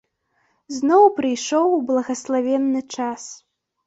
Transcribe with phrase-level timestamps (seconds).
[0.77, 3.21] Зноў прыйшоў благаславенны час.